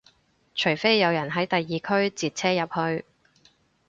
[0.55, 3.05] 除非有人喺第二區截車入去